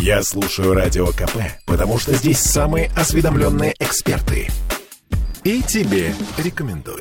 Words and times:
Я 0.00 0.22
слушаю 0.22 0.74
Радио 0.74 1.08
КП, 1.08 1.38
потому 1.66 1.98
что 1.98 2.14
здесь 2.14 2.38
самые 2.38 2.88
осведомленные 2.96 3.74
эксперты. 3.80 4.48
И 5.42 5.60
тебе 5.62 6.14
рекомендую. 6.38 7.00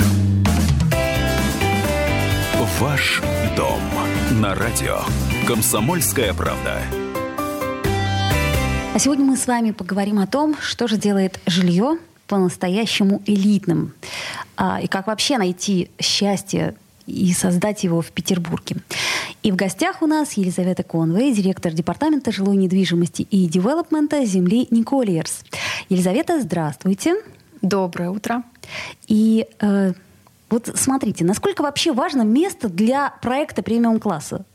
Ваш 2.79 3.21
дом 3.55 3.79
на 4.41 4.55
радио. 4.55 5.01
Комсомольская 5.45 6.33
правда. 6.33 6.81
А 8.95 8.99
сегодня 8.99 9.25
мы 9.25 9.37
с 9.37 9.45
вами 9.45 9.71
поговорим 9.71 10.17
о 10.17 10.25
том, 10.25 10.55
что 10.59 10.87
же 10.87 10.97
делает 10.97 11.39
жилье 11.45 11.99
по-настоящему 12.25 13.21
элитным. 13.27 13.93
А, 14.55 14.81
и 14.81 14.87
как 14.87 15.05
вообще 15.05 15.37
найти 15.37 15.91
счастье 15.99 16.75
и 17.05 17.31
создать 17.33 17.83
его 17.83 18.01
в 18.01 18.11
Петербурге. 18.11 18.77
И 19.43 19.51
в 19.51 19.55
гостях 19.55 20.01
у 20.01 20.07
нас 20.07 20.33
Елизавета 20.33 20.83
Конвей, 20.83 21.33
директор 21.33 21.71
департамента 21.71 22.31
жилой 22.31 22.57
недвижимости 22.57 23.21
и 23.21 23.47
девелопмента 23.47 24.25
земли 24.25 24.67
Никольерс. 24.71 25.43
Елизавета, 25.89 26.41
здравствуйте. 26.41 27.15
Доброе 27.61 28.09
утро. 28.09 28.43
И 29.07 29.47
э, 29.59 29.93
вот 30.49 30.69
смотрите, 30.75 31.23
насколько 31.23 31.61
вообще 31.61 31.93
важно 31.93 32.23
место 32.23 32.69
для 32.69 33.11
проекта 33.21 33.61
премиум-класса? 33.61 34.45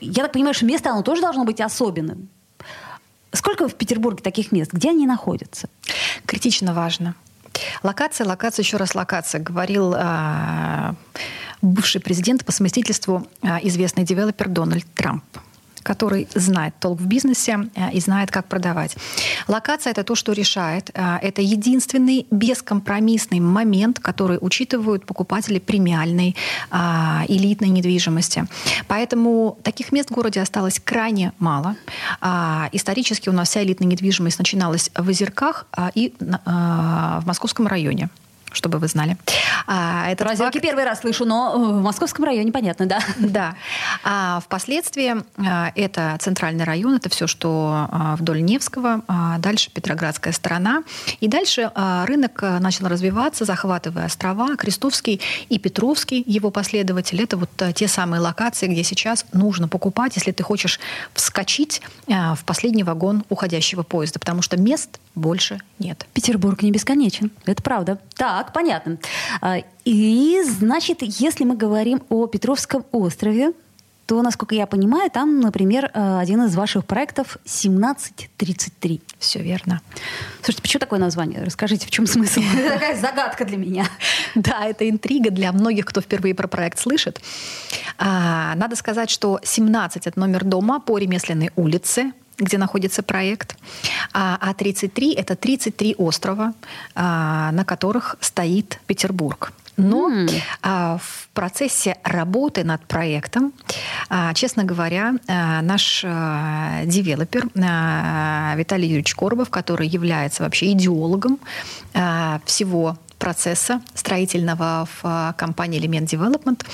Я 0.00 0.24
так 0.24 0.32
понимаю, 0.32 0.54
что 0.54 0.64
место 0.64 0.90
оно 0.90 1.02
тоже 1.02 1.22
должно 1.22 1.44
быть 1.44 1.60
особенным. 1.60 2.28
Сколько 3.32 3.68
в 3.68 3.74
Петербурге 3.74 4.22
таких 4.22 4.52
мест? 4.52 4.72
Где 4.72 4.90
они 4.90 5.06
находятся? 5.06 5.68
Критично 6.26 6.72
важно. 6.72 7.14
Локация, 7.82 8.26
локация, 8.26 8.62
еще 8.62 8.76
раз 8.76 8.94
локация. 8.94 9.40
Говорил 9.40 9.94
э, 9.94 10.94
бывший 11.62 12.00
президент 12.00 12.44
по 12.44 12.52
совместительству, 12.52 13.26
э, 13.42 13.58
известный 13.62 14.04
девелопер 14.04 14.48
Дональд 14.48 14.86
Трамп 14.94 15.24
который 15.88 16.28
знает 16.34 16.74
толк 16.80 17.00
в 17.00 17.06
бизнесе 17.06 17.58
э, 17.74 17.92
и 17.92 18.00
знает, 18.00 18.30
как 18.30 18.46
продавать. 18.46 18.96
Локация— 19.48 19.90
это 19.92 20.04
то, 20.04 20.14
что 20.14 20.32
решает. 20.32 20.90
Э, 20.94 21.16
это 21.22 21.40
единственный 21.40 22.26
бескомпромиссный 22.30 23.40
момент, 23.40 23.98
который 23.98 24.38
учитывают 24.40 25.06
покупатели 25.06 25.58
премиальной 25.58 26.36
а, 26.70 27.24
элитной 27.28 27.68
недвижимости. 27.68 28.46
Поэтому 28.86 29.58
таких 29.62 29.92
мест 29.92 30.10
в 30.10 30.14
городе 30.14 30.40
осталось 30.40 30.80
крайне 30.84 31.32
мало. 31.38 31.76
А, 32.20 32.68
исторически 32.72 33.30
у 33.30 33.32
нас 33.32 33.48
вся 33.48 33.62
элитная 33.62 33.88
недвижимость 33.88 34.38
начиналась 34.38 34.90
в 34.94 35.08
Озерках 35.08 35.66
а, 35.72 35.90
и 35.94 36.12
в 36.18 37.22
Московском 37.24 37.66
районе 37.66 38.08
чтобы 38.58 38.78
вы 38.78 38.88
знали. 38.88 39.16
А, 39.66 40.10
это 40.10 40.24
Про 40.24 40.34
факт... 40.34 40.60
первый 40.60 40.84
раз 40.84 41.00
слышу, 41.00 41.24
но 41.24 41.52
э, 41.54 41.58
в 41.58 41.82
Московском 41.82 42.24
районе 42.24 42.52
понятно, 42.52 42.86
да. 42.86 43.00
Да. 43.18 43.54
А 44.02 44.40
впоследствии 44.40 45.14
а, 45.36 45.70
это 45.76 46.16
центральный 46.20 46.64
район, 46.64 46.96
это 46.96 47.08
все, 47.08 47.26
что 47.26 47.86
а, 47.90 48.16
вдоль 48.16 48.42
Невского, 48.42 49.02
а, 49.06 49.38
дальше 49.38 49.70
Петроградская 49.70 50.32
сторона. 50.32 50.82
И 51.20 51.28
дальше 51.28 51.70
рынок 52.06 52.42
начал 52.42 52.88
развиваться, 52.88 53.44
захватывая 53.44 54.06
острова, 54.06 54.56
Крестовский 54.56 55.20
и 55.48 55.58
Петровский, 55.58 56.22
его 56.26 56.50
последователь. 56.50 57.22
Это 57.22 57.36
вот 57.36 57.50
те 57.74 57.86
самые 57.86 58.20
локации, 58.20 58.66
где 58.66 58.82
сейчас 58.82 59.24
нужно 59.32 59.68
покупать, 59.68 60.16
если 60.16 60.32
ты 60.32 60.42
хочешь 60.42 60.80
вскочить 61.14 61.80
в 62.06 62.40
последний 62.44 62.82
вагон 62.82 63.24
уходящего 63.28 63.82
поезда, 63.82 64.18
потому 64.18 64.42
что 64.42 64.56
мест 64.56 64.98
больше 65.14 65.60
нет. 65.78 66.06
Петербург 66.14 66.62
не 66.62 66.70
бесконечен, 66.70 67.30
это 67.44 67.62
правда. 67.62 67.98
Так, 68.16 68.47
понятно. 68.52 68.98
А, 69.40 69.58
и, 69.84 70.42
значит, 70.44 70.98
если 71.02 71.44
мы 71.44 71.56
говорим 71.56 72.02
о 72.08 72.26
Петровском 72.26 72.84
острове, 72.92 73.52
то, 74.08 74.22
насколько 74.22 74.54
я 74.54 74.66
понимаю, 74.66 75.10
там, 75.10 75.38
например, 75.40 75.90
а, 75.92 76.18
один 76.18 76.42
из 76.44 76.56
ваших 76.56 76.86
проектов 76.86 77.36
1733. 77.44 79.02
Все 79.18 79.40
верно. 79.40 79.82
Слушайте, 80.40 80.62
почему 80.62 80.80
такое 80.80 80.98
название? 80.98 81.44
Расскажите, 81.44 81.86
в 81.86 81.90
чем 81.90 82.06
смысл? 82.06 82.40
Это 82.58 82.72
такая 82.72 82.96
загадка 82.98 83.44
для 83.44 83.58
меня. 83.58 83.84
Да, 84.34 84.64
это 84.64 84.88
интрига 84.88 85.30
для 85.30 85.52
многих, 85.52 85.84
кто 85.84 86.00
впервые 86.00 86.34
про 86.34 86.48
проект 86.48 86.78
слышит. 86.78 87.20
А, 87.98 88.54
надо 88.54 88.76
сказать, 88.76 89.10
что 89.10 89.40
17— 89.42 90.06
это 90.06 90.18
номер 90.18 90.42
дома 90.44 90.80
по 90.80 90.96
ремесленной 90.96 91.50
улице, 91.56 92.12
где 92.38 92.58
находится 92.58 93.02
проект. 93.02 93.56
А, 94.12 94.38
а 94.40 94.54
33— 94.54 95.14
это 95.16 95.36
33 95.36 95.94
острова, 95.98 96.54
а, 96.94 97.50
на 97.52 97.64
которых 97.64 98.16
стоит 98.20 98.80
Петербург. 98.86 99.52
Но 99.76 100.10
mm. 100.10 100.42
а, 100.62 100.98
в 100.98 101.28
процессе 101.34 101.98
работы 102.02 102.64
над 102.64 102.84
проектом, 102.86 103.52
а, 104.08 104.34
честно 104.34 104.64
говоря, 104.64 105.14
а, 105.28 105.62
наш 105.62 106.02
а, 106.04 106.82
девелопер 106.84 107.48
а, 107.56 108.54
Виталий 108.56 108.88
Юрьевич 108.88 109.14
Коробов, 109.14 109.50
который 109.50 109.86
является 109.86 110.42
вообще 110.42 110.72
идеологом 110.72 111.38
а, 111.94 112.40
всего 112.44 112.98
процесса 113.18 113.80
строительного 113.94 114.88
в 115.00 115.34
компании 115.36 115.80
Element 115.80 116.06
Development, 116.06 116.64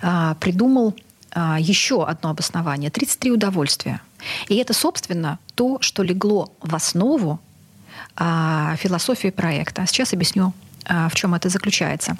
а, 0.00 0.34
придумал 0.36 0.94
а, 1.32 1.58
еще 1.58 2.04
одно 2.06 2.30
обоснование. 2.30 2.90
33 2.90 3.32
удовольствия. 3.32 4.00
И 4.48 4.56
это, 4.56 4.72
собственно, 4.72 5.38
то, 5.54 5.78
что 5.80 6.02
легло 6.02 6.52
в 6.60 6.74
основу 6.74 7.40
а, 8.16 8.76
философии 8.76 9.28
проекта. 9.28 9.86
Сейчас 9.86 10.12
объясню, 10.12 10.52
а, 10.84 11.08
в 11.08 11.14
чем 11.14 11.34
это 11.34 11.48
заключается. 11.48 12.16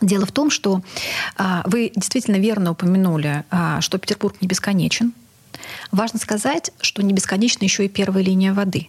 Дело 0.00 0.26
в 0.26 0.32
том, 0.32 0.50
что 0.50 0.82
а, 1.36 1.62
вы 1.66 1.92
действительно 1.94 2.36
верно 2.36 2.72
упомянули, 2.72 3.44
а, 3.50 3.80
что 3.80 3.98
Петербург 3.98 4.36
не 4.40 4.48
бесконечен. 4.48 5.12
Важно 5.90 6.18
сказать, 6.18 6.70
что 6.80 7.02
не 7.02 7.14
бесконечна 7.14 7.64
еще 7.64 7.86
и 7.86 7.88
первая 7.88 8.22
линия 8.22 8.52
воды. 8.52 8.88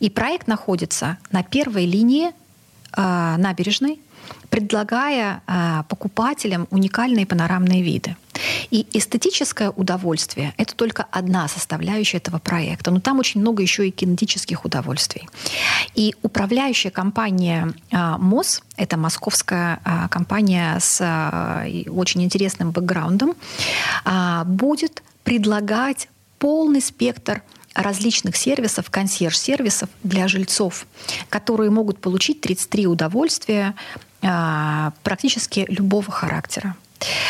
И 0.00 0.10
проект 0.10 0.48
находится 0.48 1.18
на 1.30 1.42
первой 1.42 1.86
линии 1.86 2.32
а, 2.92 3.36
набережной, 3.38 4.00
предлагая 4.48 5.42
а, 5.46 5.84
покупателям 5.84 6.66
уникальные 6.70 7.26
панорамные 7.26 7.82
виды. 7.82 8.16
И 8.70 8.86
эстетическое 8.92 9.70
удовольствие— 9.70 10.54
это 10.56 10.74
только 10.74 11.06
одна 11.10 11.48
составляющая 11.48 12.18
этого 12.18 12.38
проекта, 12.38 12.90
но 12.90 13.00
там 13.00 13.18
очень 13.18 13.40
много 13.40 13.62
еще 13.62 13.88
и 13.88 13.90
кинетических 13.90 14.64
удовольствий. 14.64 15.28
И 15.94 16.14
управляющая 16.22 16.90
компания 16.90 17.72
а, 17.92 18.18
МОЗ, 18.18 18.62
это 18.76 18.96
московская 18.96 19.80
а, 19.84 20.08
компания 20.08 20.78
с 20.80 20.98
а, 21.00 21.66
очень 21.88 22.22
интересным 22.22 22.70
бэкграундом, 22.70 23.34
будет 24.44 25.02
предлагать 25.24 26.08
полный 26.38 26.80
спектр 26.80 27.42
различных 27.74 28.36
сервисов, 28.36 28.90
консьерж-сервисов 28.90 29.88
для 30.02 30.28
жильцов, 30.28 30.86
которые 31.28 31.70
могут 31.70 32.00
получить 32.00 32.40
33 32.40 32.86
удовольствия 32.86 33.74
практически 34.20 35.66
любого 35.68 36.10
характера. 36.10 36.76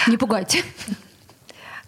Не 0.09 0.16
пугайте. 0.16 0.62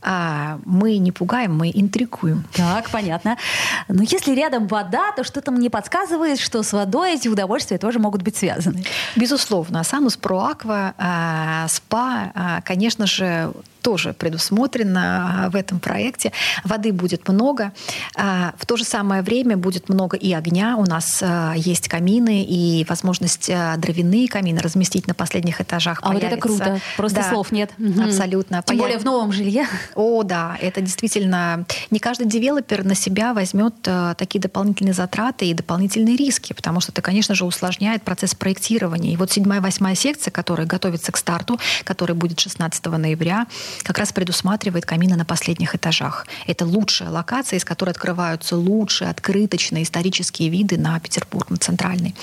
А 0.05 0.59
мы 0.65 0.97
не 0.97 1.13
пугаем, 1.13 1.57
мы 1.57 1.71
интригуем. 1.73 2.45
Так, 2.55 2.91
понятно. 2.91 3.39
Но 3.87 4.03
если 4.03 4.35
рядом 4.35 4.67
вода, 4.67 5.13
то 5.13 5.23
что-то 5.23 5.53
мне 5.53 5.71
подсказывает, 5.71 6.41
что 6.41 6.65
с 6.65 6.73
водой 6.73 7.15
эти 7.15 7.29
удовольствия 7.29 7.79
тоже 7.79 8.01
могут 8.01 8.23
быть 8.23 8.37
связаны. 8.37 8.85
Безусловно. 9.15 9.85
Санус 9.85 10.17
Про 10.17 10.47
Аква, 10.47 10.95
а, 10.99 11.69
СПА, 11.69 12.33
а, 12.35 12.61
конечно 12.63 13.07
же, 13.07 13.53
тоже 13.83 14.15
предусмотрено 14.15 15.45
а, 15.47 15.51
в 15.51 15.57
этом 15.57 15.81
проекте. 15.81 16.33
Воды 16.65 16.93
будет 16.93 17.29
много. 17.29 17.73
А, 18.17 18.55
в 18.57 18.65
то 18.65 18.77
же 18.77 18.85
самое 18.85 19.23
время 19.23 19.57
будет 19.57 19.89
много 19.89 20.17
и 20.17 20.33
огня. 20.33 20.77
У 20.79 20.85
нас 20.85 21.21
а, 21.23 21.53
есть 21.57 21.89
камины 21.89 22.45
и 22.45 22.87
возможность 22.89 23.51
дровяные 23.79 24.29
камины 24.29 24.61
разместить 24.61 25.07
на 25.09 25.15
последних 25.15 25.61
этажах. 25.61 25.99
А 26.03 26.09
появится. 26.09 26.29
вот 26.29 26.33
это 26.33 26.41
круто. 26.41 26.81
Просто 26.97 27.19
да, 27.19 27.31
слов 27.31 27.53
нет. 27.53 27.73
Абсолютно. 28.03 28.63
Тем 28.63 28.79
Появ... 28.79 28.81
более 28.81 28.99
в 28.99 29.05
новом 29.05 29.33
жилье. 29.33 29.67
О, 29.95 30.23
да. 30.23 30.57
Это 30.61 30.81
действительно... 30.81 31.67
Не 31.91 31.99
каждый 31.99 32.27
девелопер 32.27 32.85
на 32.85 32.95
себя 32.95 33.35
возьмет 33.35 33.75
такие 34.17 34.41
дополнительные 34.41 34.95
затраты 34.95 35.47
и 35.47 35.55
дополнительные 35.55 36.17
риски, 36.17 36.53
потому 36.53 36.81
что 36.81 36.93
это, 36.93 37.03
конечно 37.03 37.35
же, 37.35 37.45
усложняет 37.45 38.03
процесс 38.03 38.35
проектирования. 38.35 39.13
И 39.13 39.17
вот 39.17 39.33
седьмая, 39.33 39.61
восьмая 39.61 39.97
секция, 39.97 40.31
которая 40.31 40.67
готовится 40.67 41.11
к 41.11 41.17
старту, 41.17 41.59
который 41.85 42.15
будет 42.15 42.39
16 42.39 42.87
ноября, 42.87 43.47
как 43.83 43.99
раз 43.99 44.13
предусматривает 44.13 44.87
камины 44.87 45.17
на 45.17 45.25
последних 45.25 45.75
этажах. 45.75 46.27
Это 46.47 46.65
лучшая 46.67 47.11
локация, 47.11 47.59
из 47.59 47.65
которой 47.65 47.91
открываются 47.91 48.57
лучшие 48.57 49.11
открыточные 49.11 49.85
исторические 49.85 50.49
виды 50.49 50.79
на 50.79 50.99
Петербург, 51.01 51.51
на 51.51 51.57
центральный. 51.57 52.15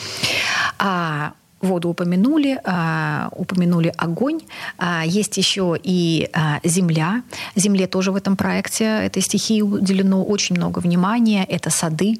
А 0.77 1.33
воду 1.61 1.89
упомянули, 1.89 2.59
а, 2.63 3.29
упомянули 3.35 3.93
огонь. 3.97 4.41
А, 4.77 5.03
есть 5.05 5.37
еще 5.37 5.77
и 5.81 6.29
а, 6.33 6.59
земля. 6.63 7.23
Земле 7.55 7.87
тоже 7.87 8.11
в 8.11 8.15
этом 8.15 8.35
проекте, 8.35 8.85
этой 8.85 9.21
стихии 9.21 9.61
уделено 9.61 10.23
очень 10.23 10.55
много 10.55 10.79
внимания. 10.79 11.43
Это 11.45 11.69
сады, 11.69 12.19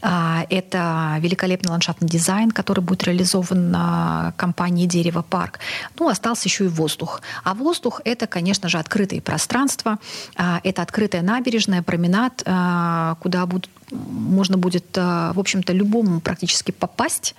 это 0.00 1.16
великолепный 1.20 1.70
ландшафтный 1.70 2.08
дизайн, 2.08 2.50
который 2.50 2.80
будет 2.80 3.04
реализован 3.04 3.70
на 3.70 4.32
компании 4.36 4.86
«Дерево 4.86 5.22
Парк». 5.22 5.58
Ну, 5.98 6.08
остался 6.08 6.48
еще 6.48 6.64
и 6.64 6.68
воздух. 6.68 7.22
А 7.44 7.54
воздух— 7.54 8.00
это, 8.04 8.26
конечно 8.26 8.68
же, 8.68 8.78
открытые 8.78 9.20
пространства. 9.20 9.98
А, 10.36 10.60
это 10.64 10.82
открытая 10.82 11.22
набережная, 11.22 11.82
променад, 11.82 12.42
а, 12.44 13.16
куда 13.20 13.46
будут 13.46 13.70
можно 13.90 14.56
будет, 14.58 14.96
в 14.96 15.38
общем-то, 15.38 15.72
любому 15.72 16.20
практически 16.20 16.70
попасть, 16.70 17.34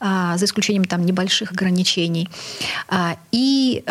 за 0.00 0.44
исключением 0.44 0.84
там 0.84 1.06
небольших 1.06 1.52
ограничений. 1.52 2.28
И 3.30 3.84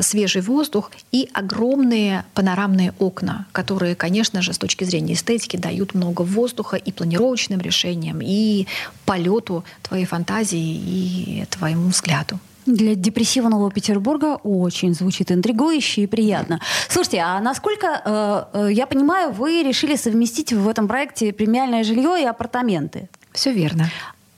свежий 0.00 0.42
воздух, 0.42 0.90
и 1.12 1.28
огромные 1.32 2.24
панорамные 2.34 2.94
окна, 2.98 3.46
которые, 3.52 3.94
конечно 3.94 4.42
же, 4.42 4.52
с 4.52 4.58
точки 4.58 4.84
зрения 4.84 5.14
эстетики 5.14 5.56
дают 5.56 5.94
много 5.94 6.22
воздуха 6.22 6.76
и 6.76 6.92
планировочным 6.92 7.60
решениям, 7.60 8.20
и 8.22 8.66
полету 9.04 9.64
твоей 9.82 10.04
фантазии 10.04 10.58
и 10.58 11.46
твоему 11.50 11.88
взгляду. 11.88 12.38
Для 12.66 12.96
депрессивного 12.96 13.70
Петербурга 13.70 14.36
очень 14.42 14.92
звучит 14.92 15.30
интригующе 15.30 16.02
и 16.02 16.06
приятно. 16.06 16.60
Слушайте, 16.88 17.20
а 17.20 17.40
насколько, 17.40 18.02
э, 18.04 18.68
э, 18.68 18.72
я 18.72 18.86
понимаю, 18.86 19.32
вы 19.32 19.62
решили 19.62 19.94
совместить 19.94 20.52
в 20.52 20.68
этом 20.68 20.88
проекте 20.88 21.32
премиальное 21.32 21.84
жилье 21.84 22.20
и 22.20 22.24
апартаменты? 22.24 23.08
Все 23.32 23.52
верно. 23.52 23.88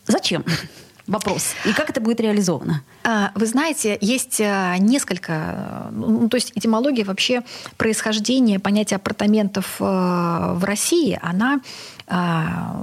Зачем? 0.06 0.44
Вопрос. 1.06 1.54
И 1.64 1.72
как 1.72 1.88
это 1.88 2.02
будет 2.02 2.20
реализовано? 2.20 2.82
А, 3.02 3.32
вы 3.34 3.46
знаете, 3.46 3.96
есть 4.02 4.40
э, 4.40 4.76
несколько, 4.78 5.88
ну, 5.90 6.28
то 6.28 6.36
есть 6.36 6.52
этимология 6.54 7.06
вообще 7.06 7.42
происхождения 7.78 8.58
понятия 8.58 8.96
апартаментов 8.96 9.76
в 9.78 10.60
России, 10.62 11.18
она 11.22 11.60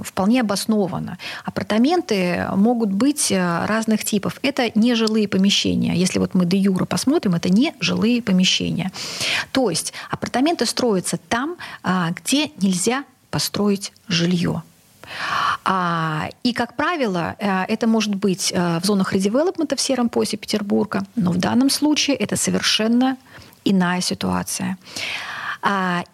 вполне 0.04 0.40
обоснована. 0.40 1.18
Апартаменты 1.44 2.46
могут 2.54 2.90
быть 2.90 3.32
э, 3.32 3.66
разных 3.66 4.04
типов. 4.04 4.38
Это 4.42 4.70
не 4.74 4.94
жилые 4.94 5.28
помещения. 5.28 5.94
Если 5.94 6.18
вот 6.18 6.34
мы 6.34 6.44
до 6.44 6.56
юра 6.56 6.84
посмотрим, 6.84 7.34
это 7.34 7.48
не 7.48 7.74
жилые 7.80 8.22
помещения. 8.22 8.92
То 9.52 9.70
есть 9.70 9.92
апартаменты 10.10 10.66
строятся 10.66 11.18
там, 11.28 11.56
а, 11.82 12.10
где 12.10 12.50
нельзя 12.60 13.04
построить 13.30 13.92
жилье. 14.08 14.62
А, 15.64 16.28
и, 16.42 16.52
как 16.52 16.76
правило, 16.76 17.36
э, 17.38 17.64
это 17.68 17.86
может 17.86 18.14
быть 18.14 18.52
э, 18.52 18.80
в 18.80 18.84
зонах 18.84 19.12
редевелопмента 19.12 19.76
в 19.76 19.80
сером 19.80 20.08
поясе 20.08 20.36
Петербурга, 20.36 21.04
но 21.16 21.32
в 21.32 21.38
данном 21.38 21.70
случае 21.70 22.16
это 22.16 22.36
совершенно 22.36 23.16
иная 23.64 24.00
ситуация. 24.00 24.78
А, 25.62 26.04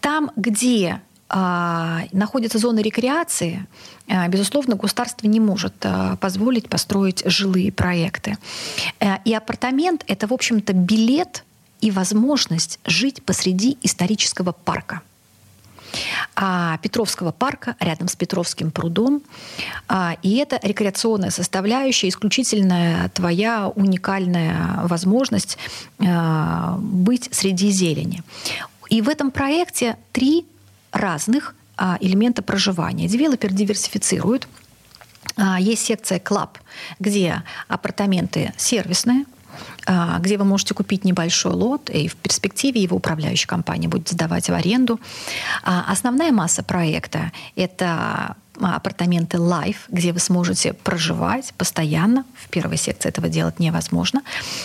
там, 0.00 0.30
где 0.36 0.90
а, 0.90 1.00
находятся 1.34 2.58
зоны 2.58 2.80
рекреации, 2.80 3.66
а, 4.08 4.28
безусловно, 4.28 4.76
государство 4.76 5.26
не 5.26 5.40
может 5.40 5.74
а, 5.82 6.16
позволить 6.16 6.68
построить 6.68 7.22
жилые 7.26 7.72
проекты. 7.72 8.36
Э, 9.00 9.16
и 9.24 9.34
апартамент— 9.34 10.04
это, 10.06 10.26
в 10.26 10.32
общем-то, 10.32 10.72
билет 10.72 11.44
и 11.80 11.90
возможность 11.90 12.78
жить 12.84 13.22
посреди 13.24 13.78
исторического 13.82 14.52
парка. 14.52 15.00
Петровского 16.82 17.30
парка 17.30 17.76
рядом 17.78 18.08
с 18.08 18.16
Петровским 18.16 18.72
прудом. 18.72 19.22
И 20.22 20.36
это 20.38 20.58
рекреационная 20.60 21.30
составляющая, 21.30 22.08
исключительная 22.08 23.10
твоя 23.10 23.68
уникальная 23.68 24.80
возможность 24.88 25.56
быть 25.98 27.28
среди 27.32 27.70
зелени. 27.70 28.24
И 28.90 29.02
в 29.02 29.08
этом 29.08 29.30
проекте 29.30 29.96
три 30.10 30.44
разных 30.94 31.54
а, 31.76 31.98
элемента 32.00 32.42
проживания. 32.42 33.08
Девелопер 33.08 33.52
диверсифицирует. 33.52 34.48
А, 35.36 35.58
есть 35.60 35.84
секция 35.84 36.18
Club, 36.18 36.50
где 37.00 37.42
апартаменты 37.68 38.52
сервисные, 38.56 39.24
а, 39.86 40.18
где 40.20 40.38
вы 40.38 40.44
можете 40.44 40.74
купить 40.74 41.04
небольшой 41.04 41.52
лот, 41.52 41.90
и 41.90 42.06
в 42.08 42.16
перспективе 42.16 42.80
его 42.80 42.96
управляющая 42.96 43.48
компания 43.48 43.88
будет 43.88 44.08
сдавать 44.08 44.48
в 44.48 44.54
аренду. 44.54 45.00
Основная 45.62 46.30
масса 46.30 46.62
проекта— 46.62 47.32
это 47.56 48.36
апартаменты 48.60 49.38
Life, 49.38 49.76
где 49.88 50.12
вы 50.12 50.20
сможете 50.20 50.72
проживать 50.72 51.52
постоянно. 51.56 52.24
В 52.36 52.48
первой 52.48 52.76
секции 52.76 53.08
этого 53.08 53.28
делать 53.28 53.58
невозможно. 53.58 54.22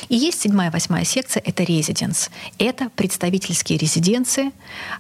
И 0.10 0.16
есть 0.16 0.42
седьмая, 0.42 0.72
восьмая 0.72 1.06
секция— 1.06 1.42
это 1.46 1.64
Residence. 1.64 2.30
Это 2.58 2.90
представительские 2.96 3.78
резиденции, 3.78 4.52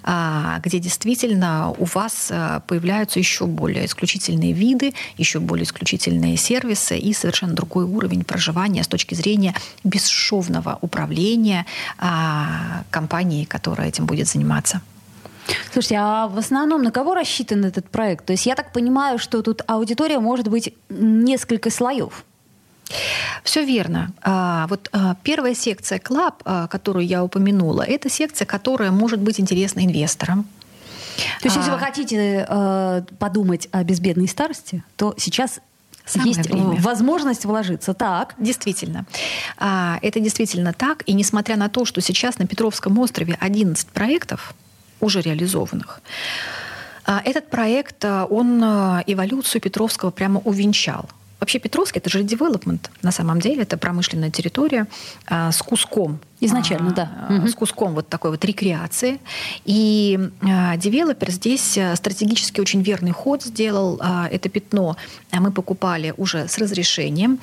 а, 0.04 0.60
где 0.64 0.80
действительно 0.80 1.72
у 1.78 1.86
вас 1.86 2.30
а, 2.32 2.62
появляются 2.62 3.20
еще 3.20 3.46
более 3.46 3.86
исключительные 3.86 4.54
виды, 4.54 4.94
еще 5.18 5.40
более 5.40 5.64
исключительные 5.64 6.38
сервисы 6.38 6.98
и 6.98 7.14
совершенно 7.14 7.54
другой 7.54 7.86
уровень 7.86 8.24
проживания 8.24 8.84
с 8.84 8.88
точки 8.88 9.16
зрения 9.16 9.56
бесшовного 9.84 10.78
управления 10.82 11.66
компанией, 12.90 13.46
которая 13.46 13.90
этим 13.90 14.06
будет 14.06 14.28
заниматься. 14.28 14.82
Слушайте, 15.72 15.98
а 16.00 16.28
в 16.28 16.38
основном 16.38 16.84
на 16.84 16.92
кого 16.92 17.14
рассчитан 17.14 17.66
этот 17.66 17.90
проект? 17.90 18.26
То 18.26 18.34
есть 18.34 18.46
я 18.46 18.56
так 18.56 18.72
понимаю, 18.72 19.20
что 19.20 19.42
тут 19.42 19.62
аудитория 19.68 20.20
может 20.20 20.48
быть 20.48 20.74
несколько 20.90 21.70
слоев. 21.70 22.26
Все 23.44 23.64
верно. 23.64 24.12
А, 24.22 24.68
вот 24.68 24.90
а, 24.92 25.16
первая 25.24 25.54
секция 25.54 26.00
Club, 26.00 26.34
а, 26.44 26.68
которую 26.68 27.06
я 27.06 27.24
упомянула, 27.24 27.84
это 27.84 28.10
секция, 28.10 28.46
которая 28.46 28.92
может 28.92 29.20
быть 29.20 29.40
интересна 29.40 29.86
инвесторам. 29.86 30.48
То 31.42 31.48
есть, 31.48 31.58
если 31.58 31.72
вы 31.72 31.80
хотите 31.80 32.46
э, 32.48 33.02
подумать 33.20 33.68
о 33.74 33.84
безбедной 33.84 34.30
старости, 34.30 34.86
то 34.96 35.14
сейчас 35.18 35.60
Самое 36.06 36.32
есть 36.32 36.50
время. 36.50 36.80
возможность 36.80 37.44
вложиться. 37.44 37.94
Так. 37.94 38.36
Действительно. 38.38 39.06
Это 39.58 40.22
действительно 40.22 40.72
так. 40.72 41.04
И 41.08 41.14
несмотря 41.14 41.58
на 41.58 41.68
то, 41.68 41.84
что 41.84 42.00
сейчас 42.00 42.40
на 42.40 42.48
Петровском 42.48 42.98
острове 43.00 43.36
11 43.42 43.86
проектов, 43.90 44.56
уже 45.00 45.22
реализованных. 45.22 46.02
А 47.06 47.22
этот 47.26 47.50
проект, 47.50 48.06
а, 48.06 48.26
он 48.26 48.64
а, 48.64 49.04
эволюцию 49.08 49.62
Петровского 49.62 50.12
прямо 50.12 50.42
увенчал. 50.42 51.10
Вообще 51.40 51.58
Петровский 51.58 52.00
это 52.00 52.10
же 52.10 52.22
девелопмент, 52.24 52.92
на 53.02 53.12
самом 53.12 53.40
деле 53.40 53.64
это 53.64 53.78
промышленная 53.78 54.30
территория 54.30 54.88
а, 55.26 55.52
с 55.52 55.62
куском. 55.62 56.20
Изначально, 56.42 56.90
а, 56.90 56.94
да. 56.94 57.12
А, 57.30 57.48
с 57.48 57.56
куском 57.56 57.96
вот 57.96 58.10
такой 58.10 58.32
вот 58.32 58.44
рекреации. 58.44 59.20
И 59.66 60.20
а, 60.42 60.76
девелопер 60.76 61.32
здесь 61.32 61.80
стратегически 61.96 62.60
очень 62.60 62.82
верный 62.82 63.12
ход 63.12 63.42
сделал. 63.42 63.98
А, 64.02 64.28
это 64.30 64.50
пятно 64.50 64.98
мы 65.32 65.52
покупали 65.52 66.14
уже 66.18 66.48
с 66.48 66.58
разрешением. 66.58 67.40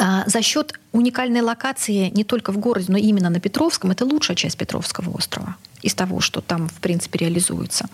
А, 0.00 0.24
за 0.26 0.40
счет 0.40 0.72
уникальной 0.92 1.42
локации 1.42 2.08
не 2.08 2.24
только 2.24 2.52
в 2.52 2.58
городе, 2.58 2.86
но 2.88 2.96
именно 2.96 3.28
на 3.28 3.38
Петровском, 3.38 3.90
это 3.90 4.06
лучшая 4.06 4.34
часть 4.34 4.56
Петровского 4.56 5.10
острова 5.10 5.56
из 5.82 5.94
того, 5.94 6.20
что 6.20 6.40
там, 6.40 6.68
в 6.68 6.80
принципе, 6.80 7.18
реализуется. 7.18 7.86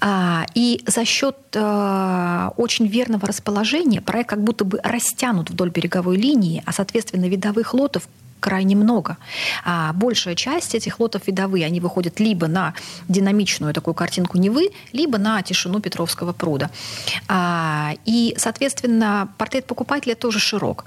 А, 0.00 0.46
и 0.54 0.80
за 0.86 1.04
счет 1.04 1.36
а, 1.56 2.52
очень 2.56 2.86
верного 2.86 3.26
расположения 3.26 4.00
проект 4.00 4.30
как 4.30 4.44
будто 4.44 4.64
бы 4.64 4.80
растянут 4.82 5.50
вдоль 5.50 5.70
береговой 5.70 6.16
линии, 6.16 6.62
а, 6.66 6.72
соответственно, 6.72 7.28
видовых 7.28 7.74
лотов 7.74 8.08
крайне 8.40 8.76
много. 8.76 9.16
А 9.64 9.92
большая 9.92 10.34
часть 10.34 10.74
этих 10.74 11.00
лотов 11.00 11.26
видовые, 11.26 11.66
они 11.66 11.80
выходят 11.80 12.20
либо 12.20 12.46
на 12.46 12.74
динамичную 13.08 13.74
такую 13.74 13.94
картинку 13.94 14.38
Невы, 14.38 14.70
либо 14.92 15.18
на 15.18 15.42
тишину 15.42 15.80
Петровского 15.80 16.32
пруда. 16.32 16.70
А, 17.28 17.92
и, 18.04 18.34
соответственно, 18.38 19.28
портрет 19.38 19.66
покупателя 19.66 20.14
тоже 20.14 20.38
широк. 20.38 20.84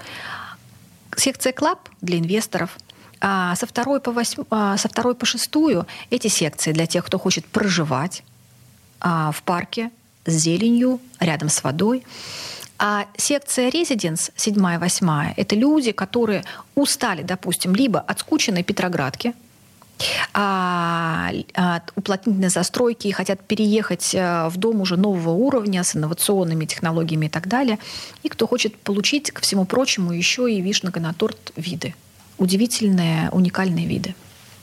Секция 1.16 1.52
Club 1.52 1.88
для 2.00 2.18
инвесторов, 2.18 2.78
а 3.20 3.54
со, 3.54 3.66
второй 3.66 4.00
по 4.00 4.10
восьм... 4.10 4.44
а, 4.50 4.76
со 4.76 4.88
второй 4.88 5.14
по 5.14 5.26
шестую 5.26 5.86
эти 6.10 6.28
секции 6.28 6.72
для 6.72 6.86
тех, 6.86 7.04
кто 7.04 7.18
хочет 7.18 7.46
проживать 7.46 8.24
а, 9.00 9.30
в 9.30 9.42
парке 9.42 9.90
с 10.26 10.32
зеленью, 10.32 11.00
рядом 11.20 11.48
с 11.48 11.62
водой. 11.62 12.04
А 12.84 13.06
секция 13.16 13.68
Residence, 13.68 14.32
седьмая, 14.34 14.76
восьмая, 14.80 15.34
это 15.36 15.54
люди, 15.54 15.92
которые 15.92 16.42
устали, 16.74 17.22
допустим, 17.22 17.76
либо 17.76 18.00
от 18.00 18.18
скученной 18.18 18.64
Петроградки, 18.64 19.34
а, 20.34 21.30
от 21.54 21.92
уплотнительной 21.94 22.48
застройки 22.48 23.06
и 23.06 23.12
хотят 23.12 23.40
переехать 23.46 24.16
э, 24.16 24.48
в 24.48 24.56
дом 24.56 24.80
уже 24.80 24.96
нового 24.96 25.30
уровня 25.30 25.84
с 25.84 25.94
инновационными 25.94 26.64
технологиями 26.64 27.26
и 27.26 27.28
так 27.28 27.46
далее. 27.46 27.78
И 28.24 28.28
кто 28.28 28.48
хочет 28.48 28.76
получить, 28.76 29.30
ко 29.30 29.42
всему 29.42 29.64
прочему, 29.64 30.10
еще 30.10 30.52
и 30.52 30.60
вишенка 30.60 30.98
на 30.98 31.14
торт 31.14 31.52
виды. 31.54 31.94
Удивительные, 32.38 33.30
уникальные 33.30 33.86
виды. 33.86 34.16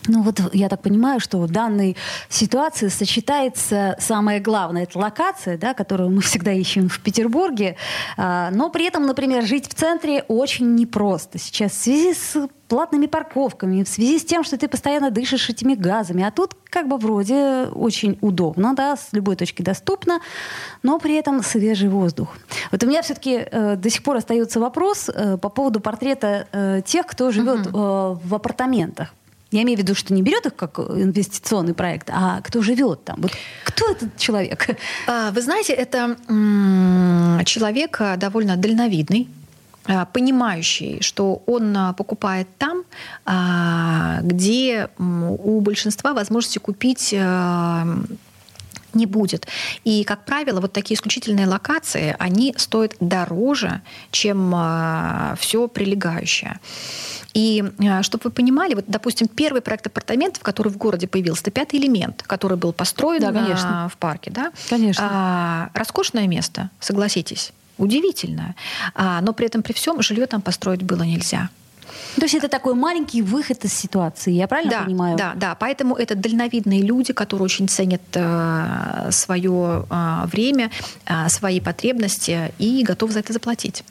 Ну 0.09 0.23
вот 0.23 0.41
я 0.53 0.69
так 0.69 0.81
понимаю, 0.81 1.19
что 1.19 1.37
в 1.37 1.51
данной 1.51 1.95
ситуации 2.29 2.87
сочетается 2.87 3.95
самое 3.99 4.39
главное, 4.39 4.83
это 4.83 4.97
локация, 4.97 5.55
да, 5.57 5.75
которую 5.75 6.09
мы 6.09 6.21
всегда 6.29 6.51
ищем 6.51 6.89
в 6.89 6.99
Петербурге, 6.99 7.75
а, 8.17 8.49
но 8.51 8.69
при 8.71 8.87
этом, 8.87 9.05
например, 9.05 9.45
жить 9.45 9.69
в 9.69 9.75
центре 9.75 10.25
очень 10.27 10.73
непросто. 10.73 11.37
Сейчас 11.37 11.73
в 11.73 11.75
связи 11.75 12.13
с 12.15 12.49
платными 12.67 13.07
парковками, 13.07 13.83
в 13.83 13.89
связи 13.89 14.19
с 14.19 14.25
тем, 14.25 14.43
что 14.43 14.57
ты 14.57 14.67
постоянно 14.67 15.11
дышишь 15.11 15.49
этими 15.49 15.73
газами. 15.73 16.23
А 16.23 16.31
тут 16.31 16.55
как 16.69 16.87
бы 16.87 16.97
вроде 16.97 17.67
очень 17.73 18.17
удобно, 18.21 18.75
да, 18.75 18.95
с 18.95 19.09
любой 19.11 19.35
точки 19.35 19.61
доступно, 19.61 20.19
но 20.83 20.99
при 20.99 21.15
этом 21.15 21.43
свежий 21.43 21.89
воздух. 21.89 22.37
Вот 22.71 22.83
у 22.83 22.87
меня 22.87 23.01
все-таки 23.01 23.47
э, 23.51 23.75
до 23.75 23.89
сих 23.89 24.03
пор 24.03 24.17
остается 24.17 24.59
вопрос 24.59 25.09
э, 25.09 25.37
по 25.37 25.49
поводу 25.49 25.79
портрета 25.79 26.47
э, 26.51 26.81
тех, 26.85 27.07
кто 27.07 27.31
живет 27.31 27.67
э, 27.67 27.71
в 27.71 28.35
апартаментах. 28.35 29.13
Я 29.51 29.63
имею 29.63 29.77
в 29.79 29.81
виду, 29.81 29.95
что 29.95 30.13
не 30.13 30.21
берет 30.21 30.45
их 30.45 30.55
как 30.55 30.77
инвестиционный 30.79 31.73
проект, 31.73 32.09
а 32.11 32.41
кто 32.41 32.61
живет 32.61 33.03
там. 33.03 33.21
Вот 33.21 33.31
кто 33.63 33.91
этот 33.91 34.15
человек? 34.17 34.67
А, 35.07 35.31
вы 35.31 35.41
знаете, 35.41 35.73
это 35.73 36.17
человек 37.45 37.99
а, 37.99 38.15
довольно 38.15 38.57
дальновидный, 38.57 39.27
а, 39.85 40.05
понимающий, 40.05 41.01
что 41.01 41.41
он 41.47 41.75
покупает 41.97 42.47
там, 42.57 42.83
где 44.23 44.89
у 44.99 45.61
большинства 45.61 46.13
возможности 46.13 46.59
купить 46.59 47.15
не 48.93 49.05
будет. 49.05 49.47
И, 49.83 50.03
как 50.03 50.25
правило, 50.25 50.61
вот 50.61 50.73
такие 50.73 50.95
исключительные 50.95 51.47
локации, 51.47 52.15
они 52.19 52.53
стоят 52.57 52.95
дороже, 52.99 53.81
чем 54.11 54.55
все 55.37 55.67
прилегающее. 55.67 56.59
И 57.33 57.63
а, 57.79 58.03
чтобы 58.03 58.23
вы 58.25 58.31
понимали, 58.31 58.73
вот, 58.73 58.85
допустим, 58.87 59.27
первый 59.27 59.61
проект 59.61 59.87
апартаментов, 59.87 60.41
который 60.41 60.71
в 60.71 60.77
городе 60.77 61.07
появился, 61.07 61.43
это 61.43 61.51
пятый 61.51 61.79
элемент, 61.79 62.23
который 62.23 62.57
был 62.57 62.73
построен 62.73 63.21
да, 63.21 63.31
конечно. 63.31 63.89
в 63.93 63.97
парке. 63.97 64.31
Да? 64.31 64.51
Конечно. 64.69 65.07
А, 65.09 65.69
роскошное 65.73 66.27
место, 66.27 66.69
согласитесь, 66.79 67.53
удивительное. 67.77 68.55
А, 68.95 69.21
но 69.21 69.33
при 69.33 69.45
этом 69.45 69.61
при 69.61 69.73
всем 69.73 70.01
жилье 70.01 70.25
там 70.25 70.41
построить 70.41 70.83
было 70.83 71.03
нельзя. 71.03 71.49
То 72.15 72.23
есть 72.23 72.35
это 72.35 72.47
такой 72.47 72.73
маленький 72.75 73.21
выход 73.21 73.63
из 73.65 73.73
ситуации, 73.73 74.31
я 74.31 74.47
правильно 74.47 74.71
да, 74.71 74.83
понимаю? 74.83 75.17
Да, 75.17 75.33
да. 75.35 75.55
Поэтому 75.55 75.95
это 75.95 76.15
дальновидные 76.15 76.81
люди, 76.81 77.13
которые 77.13 77.45
очень 77.45 77.67
ценят 77.67 78.01
э, 78.13 79.09
свое 79.11 79.85
э, 79.89 80.25
время, 80.25 80.71
э, 81.05 81.29
свои 81.29 81.59
потребности 81.59 82.51
и 82.59 82.83
готовы 82.83 83.13
за 83.13 83.19
это 83.19 83.33
заплатить. 83.33 83.83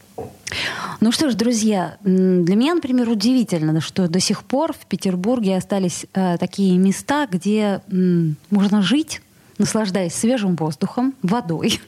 Ну 1.00 1.12
что 1.12 1.30
ж, 1.30 1.34
друзья, 1.34 1.96
для 2.02 2.56
меня, 2.56 2.74
например, 2.74 3.08
удивительно, 3.08 3.80
что 3.80 4.08
до 4.08 4.20
сих 4.20 4.42
пор 4.42 4.72
в 4.72 4.86
Петербурге 4.86 5.56
остались 5.56 6.06
э, 6.12 6.36
такие 6.38 6.76
места, 6.78 7.26
где 7.30 7.80
э, 7.86 8.24
можно 8.50 8.82
жить, 8.82 9.20
наслаждаясь 9.58 10.14
свежим 10.14 10.56
воздухом, 10.56 11.14
водой. 11.22 11.80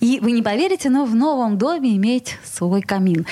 И 0.00 0.18
вы 0.20 0.32
не 0.32 0.42
поверите, 0.42 0.90
но 0.90 1.04
в 1.04 1.14
новом 1.14 1.58
доме 1.58 1.96
иметь 1.96 2.38
свой 2.44 2.82
камин. 2.82 3.26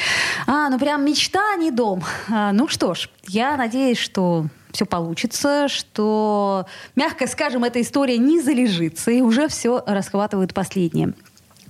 А, 0.46 0.68
ну 0.68 0.78
прям 0.78 1.04
мечта, 1.04 1.40
а 1.54 1.56
не 1.56 1.70
дом. 1.70 2.02
А, 2.30 2.52
ну 2.52 2.68
что 2.68 2.94
ж, 2.94 3.08
я 3.28 3.56
надеюсь, 3.56 3.98
что 3.98 4.46
все 4.72 4.86
получится, 4.86 5.68
что, 5.68 6.66
мягко 6.96 7.26
скажем, 7.26 7.64
эта 7.64 7.80
история 7.80 8.18
не 8.18 8.40
залежится 8.40 9.10
и 9.10 9.20
уже 9.20 9.48
все 9.48 9.82
расхватывает 9.86 10.52
последнее. 10.52 11.14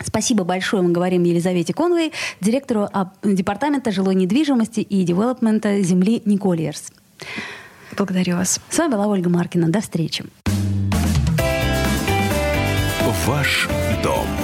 Спасибо 0.02 0.44
большое, 0.44 0.82
мы 0.82 0.90
говорим 0.90 1.22
Елизавете 1.22 1.72
Конвей, 1.72 2.12
директору 2.40 2.88
Департамента 3.22 3.92
жилой 3.92 4.14
недвижимости 4.14 4.80
и 4.80 5.04
девелопмента 5.04 5.80
земли 5.82 6.22
Никольерс. 6.24 6.90
Благодарю 7.96 8.36
вас. 8.36 8.60
С 8.70 8.78
вами 8.78 8.92
была 8.92 9.06
Ольга 9.06 9.30
Маркина. 9.30 9.68
До 9.68 9.80
встречи. 9.80 10.24
Ваш 13.26 13.68
дом 14.02 14.43